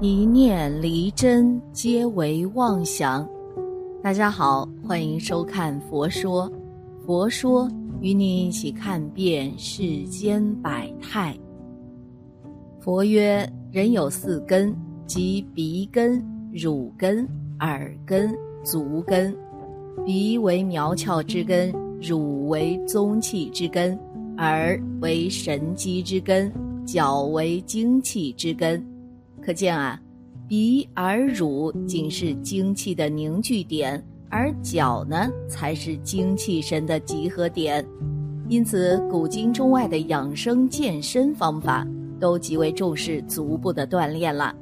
[0.00, 3.26] 一念离真，皆为妄想。
[4.02, 6.50] 大家好，欢迎收看《佛说》，
[7.06, 11.34] 佛说与你一起看遍世间百态。
[12.80, 14.74] 佛曰：人有四根，
[15.06, 16.22] 即鼻根、
[16.52, 17.26] 乳根、
[17.60, 18.34] 耳根、
[18.64, 19.34] 足根。
[20.04, 21.72] 鼻为苗窍之根，
[22.02, 23.96] 乳为宗气之根，
[24.38, 26.52] 耳为神机之根，
[26.84, 28.84] 脚为精气之根。
[29.44, 30.00] 可见啊，
[30.48, 37.84] 鼻、耳、乳仅是精气的凝聚点，而脚呢，才是精气神的集合点。
[38.48, 41.86] 因此，古今中外的养生健身方法
[42.18, 44.54] 都极为重视足部的锻炼了。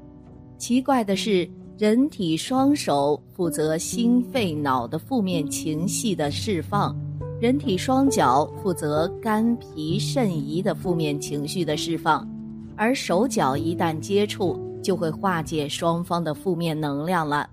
[0.58, 6.96] 奇怪的是，人体双手负责心肺脑的负面情绪的释放，
[7.40, 12.28] 人体双脚负责肝脾肾胰的负面情绪的释放，
[12.76, 17.48] 而手脚一旦接触，就会化解双方的负面能量了。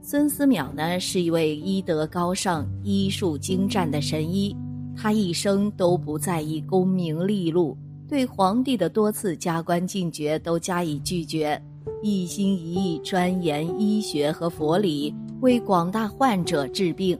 [0.00, 4.56] 孙思邈呢，是一位医德高尚、医术精湛的神医，
[4.96, 7.76] 他一生都不在意功名利禄，
[8.08, 11.62] 对皇帝的多次加官进爵都加以拒绝，
[12.02, 17.16] 一心一意钻研医学和佛理，为广大患者治病。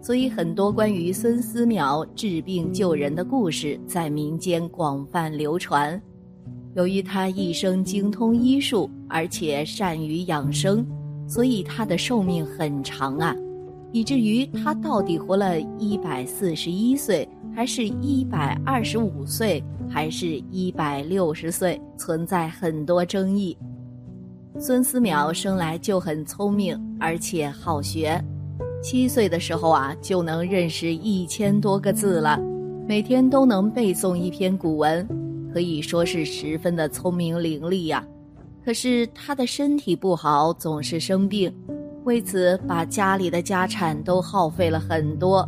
[0.00, 6.00] 所以，很多关于孙思邈治病救人的故事在民间广泛流传。
[6.74, 10.86] 由于他一生精通医术，而且善于养生，
[11.28, 13.36] 所以他的寿命很长啊，
[13.92, 23.56] 以至于他到底活了一百四十一岁，还是一百二十五岁，还是一百六十岁，存在很多争议。
[24.58, 28.18] 孙思邈生来就很聪明，而且好学，
[28.82, 32.40] 七岁的时候啊就能认识一千多个字了，
[32.88, 35.06] 每天都能背诵一篇古文。
[35.52, 38.04] 可以说是十分的聪明伶俐呀，
[38.64, 41.52] 可是他的身体不好，总是生病，
[42.04, 45.46] 为此把家里的家产都耗费了很多。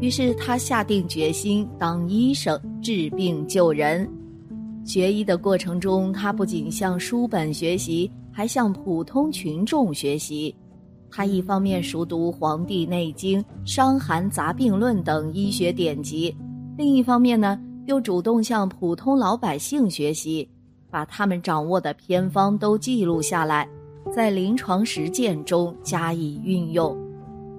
[0.00, 4.08] 于是他下定决心当医生，治病救人。
[4.84, 10.54] 学医的过程中，他不仅向书本学习，还向普通群众学习。
[11.10, 16.34] 他一方面熟读《黄帝内经》《伤寒杂病论》等医学典籍，
[16.76, 17.60] 另一方面呢。
[17.86, 20.48] 又主动向普通老百姓学习，
[20.90, 23.68] 把他们掌握的偏方都记录下来，
[24.14, 26.96] 在临床实践中加以运用。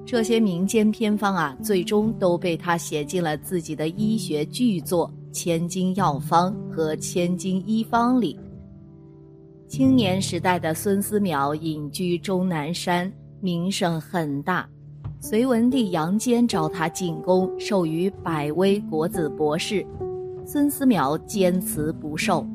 [0.06, 8.38] 这些民间偏方啊，最终都被他写进了自己的医学巨作《千金药方》和《千金医方》里。
[9.68, 14.68] 青年时代的孙思邈隐居终南山，名声很大。
[15.20, 19.86] 隋文帝杨坚召他进宫，授予百威国子博士。
[20.46, 22.46] 孙思邈坚持不受，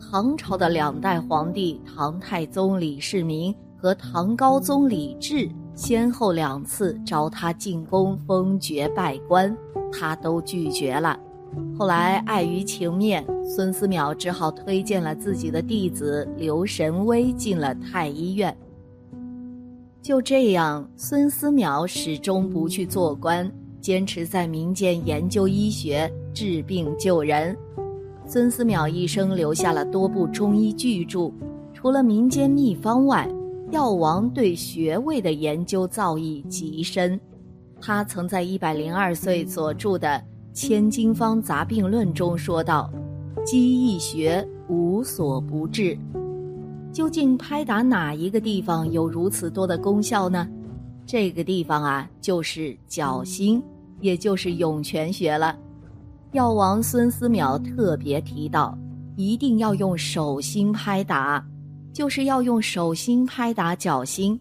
[0.00, 9.54] 唐朝的两代皇帝唐太宗李世民和唐高宗李治先后两次召他进宫封爵拜官，
[9.92, 11.18] 他都拒绝了。
[11.76, 18.56] 后来碍于情面，孙思邈只好推荐了自己的弟子刘神威进了太医院。
[20.00, 23.50] 就这样，孙思邈始终不去做官。
[23.78, 27.56] 坚持在民间研究医学、治病救人。
[28.26, 31.32] 孙思邈一生留下了多部中医巨著，
[31.72, 33.26] 除了民间秘方外，
[33.70, 37.18] 药王对穴位的研究造诣极深。
[37.80, 40.08] 他曾在一百零二岁所著的
[40.52, 42.92] 《千金方杂病论》中说道
[43.42, 45.96] ：“积一穴，无所不治。”
[46.92, 50.46] 究竟拍打哪一个地方有如此多的功效呢？
[51.06, 53.62] 这个地方啊，就是脚心。
[54.02, 55.58] 也就是涌泉穴了，
[56.32, 58.76] 药王孙思邈特别提到，
[59.16, 61.42] 一定要用手心拍打，
[61.92, 64.38] 就是要用手心拍打脚心。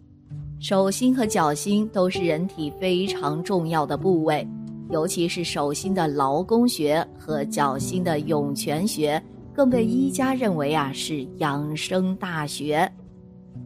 [0.59, 4.46] 手心和脚心都是人体非常重要的部位，
[4.90, 9.22] 尤其是手心的劳宫穴和脚心的涌泉穴，
[9.53, 12.91] 更被医家认为啊是养生大穴。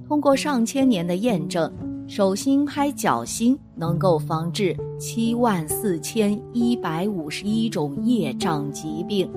[0.07, 1.71] 通过上千年的验证。
[2.09, 9.31] 手心拍脚心，能够防治七万四千一百五十一种业障疾病，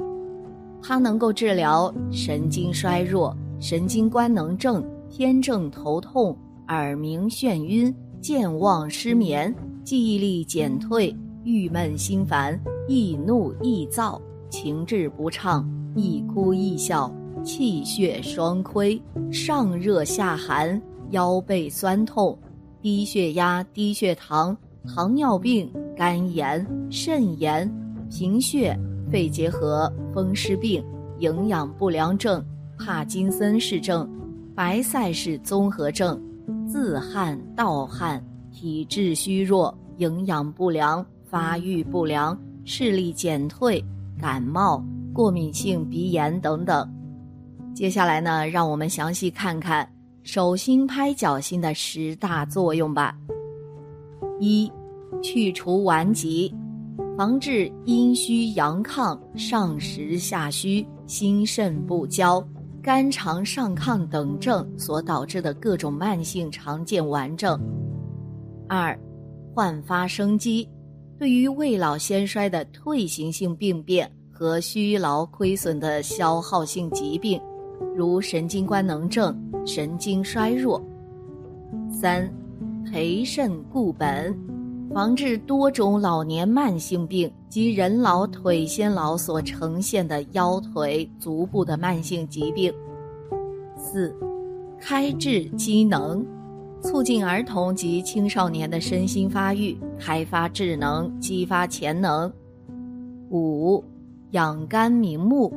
[0.83, 6.35] 它能够治疗神经衰弱、神经官能症、偏正头痛、
[6.69, 9.55] 耳鸣眩晕、健忘失眠、
[9.85, 11.15] 记忆力减退、
[11.45, 12.59] 郁闷心烦、
[12.89, 14.19] 易怒易躁、
[14.49, 17.15] 情志不畅、易哭易笑、
[17.45, 18.99] 气血双亏、
[19.31, 20.81] 上热下寒、
[21.11, 22.35] 腰背酸痛。
[22.83, 24.57] 低血压、低血糖、
[24.93, 27.73] 糖尿病、肝炎、肾炎、
[28.11, 28.77] 贫血、
[29.09, 30.85] 肺结核、风湿病、
[31.21, 32.45] 营养不良症、
[32.77, 34.11] 帕金森氏症、
[34.53, 36.21] 白塞氏综合症，
[36.67, 38.21] 自汗盗汗，
[38.51, 43.83] 体质虚弱，营养不良，发育不良，视力减退，
[44.21, 46.93] 感冒，过敏性鼻炎等等。
[47.73, 49.89] 接下来呢，让我们详细看看
[50.23, 53.17] 手心拍脚心的十大作用吧。
[54.41, 54.71] 一，
[55.23, 56.53] 去除顽疾，
[57.17, 62.45] 防治阴虚阳亢、上实下虚、心肾不交、
[62.83, 67.61] 肝肠上亢等症所导致的各种慢性常见顽症。
[68.69, 68.99] 二，
[69.55, 70.69] 焕发生机，
[71.19, 77.41] 对于未老先衰的退行性病变和虚劳亏损的消耗性疾病。
[77.95, 80.83] 如神经官能症、神经衰弱。
[81.91, 82.29] 三，
[82.91, 84.37] 培肾固本，
[84.93, 92.73] 防治多种老年慢性病及人老腿先老所呈现的腰腿、足部的慢性疾病。
[93.77, 94.15] 四，
[94.81, 96.25] 开智机能，
[96.81, 102.33] 促进儿童及青少年的身心发育，开发智能，激发潜能。
[103.31, 103.83] 五，
[104.33, 105.53] 养肝明目。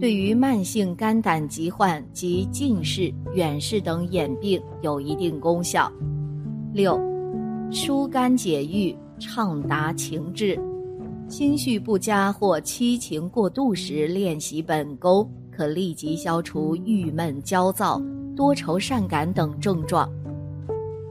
[0.00, 5.92] 对于慢性肝胆疾患及近视、远视等眼病有一定功效。
[6.72, 6.98] 六，
[7.70, 10.58] 疏肝解郁，畅达情志。
[11.28, 18.00] 心绪不佳或七情过度时，练习本功可立即消除郁闷、焦躁、
[18.34, 20.10] 多愁善感等症状。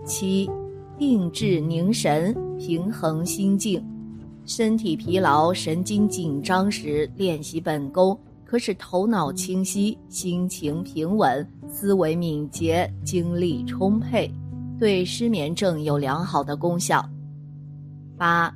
[0.06, 0.50] 七，
[0.98, 3.84] 定志凝神，平衡心境。
[4.46, 8.18] 身体疲劳、神经紧张时，练习本功。
[8.50, 14.32] 可使头脑清晰、心情平稳、思维敏捷、精力充沛，
[14.80, 17.04] 对失眠症有良好的功效。
[18.18, 18.56] 八，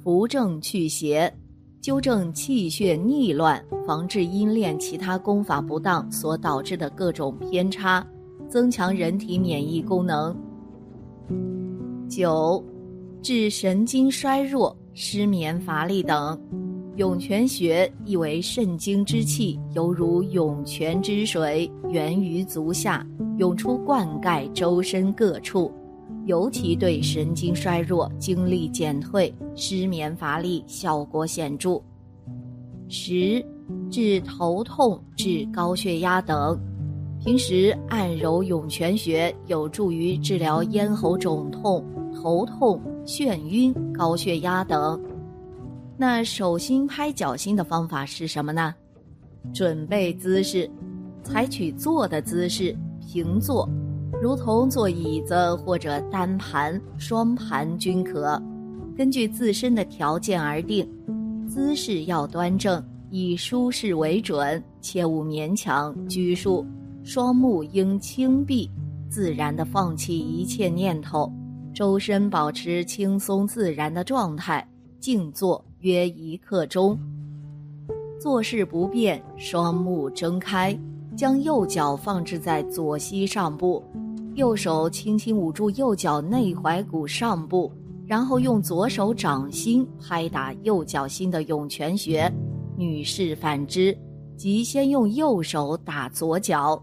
[0.00, 1.34] 扶正祛邪，
[1.80, 8.06] 纠正气血逆乱，防治阴练其他功法不当所导致的各种偏差，
[8.48, 10.36] 增强人体免疫功能。
[12.08, 12.64] 九，
[13.20, 16.40] 治神经衰弱、失眠乏力等。
[16.96, 23.06] 涌泉穴意为肾经之气犹如涌泉之水，源于足下，
[23.38, 25.72] 涌出灌溉周身各处，
[26.26, 31.80] 尤其对神经衰弱、精力减退、失眠乏力效果显著。
[32.88, 33.42] 十，
[33.90, 36.60] 治头痛、治高血压等，
[37.24, 41.82] 平时按揉涌泉穴有助于治疗咽喉肿痛、
[42.14, 45.00] 头痛、眩晕、高血压等。
[46.02, 48.74] 那手心拍脚心的方法是什么呢？
[49.54, 50.68] 准备姿势，
[51.22, 53.70] 采取坐的姿势，平坐，
[54.20, 58.36] 如同坐椅子或者单盘、双盘均可，
[58.96, 60.84] 根据自身的条件而定。
[61.46, 66.66] 姿势要端正，以舒适为准，切勿勉强拘束。
[67.04, 68.68] 双目应轻闭，
[69.08, 71.32] 自然的放弃一切念头，
[71.72, 74.68] 周身保持轻松自然的状态，
[74.98, 75.64] 静坐。
[75.82, 76.96] 约一刻钟，
[78.20, 80.78] 坐势不变，双目睁开，
[81.16, 83.82] 将右脚放置在左膝上部，
[84.36, 87.72] 右手轻轻捂住右脚内踝骨上部，
[88.06, 92.32] 然后用左手掌心拍打右脚心的涌泉穴。
[92.76, 93.96] 女士反之，
[94.36, 96.80] 即先用右手打左脚，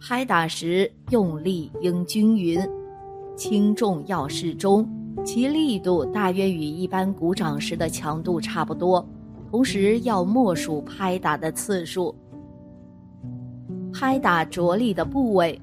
[0.00, 2.60] 拍打时用力应均匀，
[3.34, 4.88] 轻重要适中。
[5.24, 9.06] 其力度大约与一般鼓掌时的强度差不多，
[9.50, 12.14] 同时要默数拍打的次数。
[13.92, 15.60] 拍打着力的部位，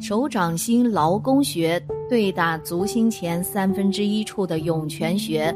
[0.00, 5.54] 手掌心劳宫穴对打足心前三分之一处的涌泉穴，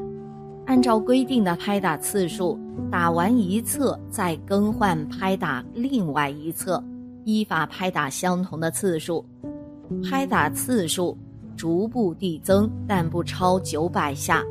[0.67, 2.59] 按照规定的拍打次数，
[2.91, 6.83] 打完一侧再更换拍打另外一侧，
[7.25, 9.25] 依法拍打相同的次数。
[10.09, 11.17] 拍打次数。
[11.57, 14.43] 逐步递增，但不超九百下。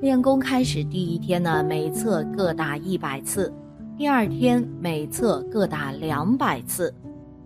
[0.00, 3.50] 练功开始第一天呢，每侧各打一百次；
[3.96, 6.92] 第二天每侧各打两百次；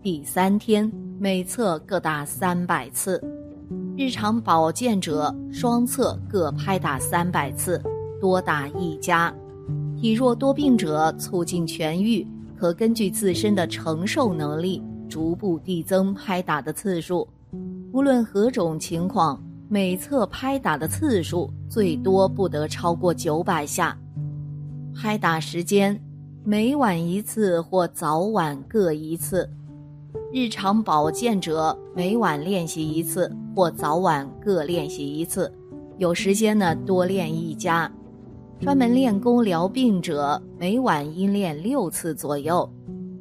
[0.03, 3.23] 第三天每侧各打三百次。
[3.97, 7.81] 日常保健者，双侧各拍打三百次，
[8.21, 9.33] 多打一家。
[10.01, 12.27] 体弱多病者，促进痊愈，
[12.57, 17.29] 可根据自身的承受能力，逐步递增拍打的次数。
[17.93, 23.99] 无论何种情况，每侧拍打的次数最多不得超过九百下。
[24.95, 26.01] 拍打时间，
[26.45, 29.49] 每晚一次或早晚各一次。
[30.33, 35.53] 日常保健者，每晚练习一次或早晚各练习一次。
[35.99, 37.91] 有时间呢，多练一家。
[38.61, 42.71] 专门练功疗病者，每晚应练六次左右。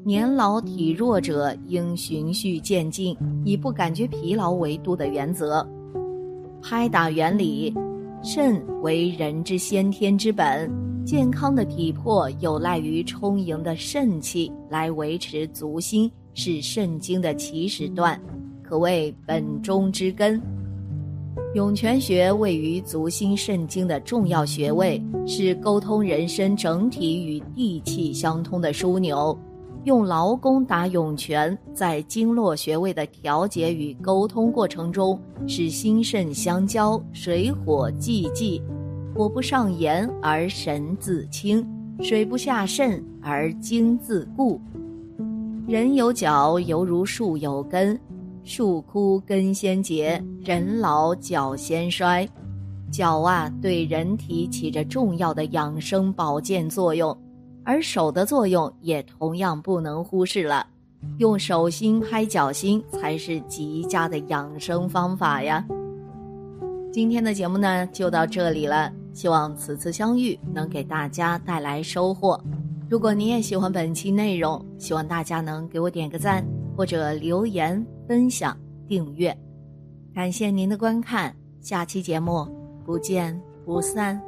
[0.05, 5.67] 年老体弱者应循序渐进，以不感觉疲劳为度的原则。
[6.61, 7.73] 拍打原理，
[8.23, 10.71] 肾为人之先天之本，
[11.05, 18.19] 健康的体魄有赖于充盈的肾气来维持足心，是肾经的起始段，
[18.63, 20.41] 可谓本中之根。
[21.55, 29.37] 涌泉穴位于足心肾经的重要穴位，是沟通人身整体与地气相通的枢纽。
[29.85, 38.61] 用劳宫打涌泉，在经络穴位的调节与沟通过程中，使心肾相交，水火既济，
[39.15, 41.65] 火不上炎而神自清，
[42.01, 44.59] 水不下肾而精自固。
[45.65, 47.99] 人有脚，犹如树有根。
[48.43, 52.27] 树枯根先竭，人老脚先衰。
[52.91, 57.15] 脚啊，对人体起着重要的养生保健作用，
[57.69, 60.65] 而手的作用也同样不能忽视了。
[61.19, 65.63] 用手心拍脚心才是极佳的养生方法呀。
[66.91, 68.91] 今天的节目呢，就到这里了。
[69.13, 72.41] 希望此次相遇能给大家带来收获。
[72.89, 76.43] 如果你也喜欢本期内容，希望大家能给我点个赞
[76.75, 77.85] 或者留言。
[78.07, 78.57] 分享、
[78.87, 79.37] 订阅，
[80.15, 82.47] 感谢您的观看，下期节目
[82.83, 84.19] 不见不散。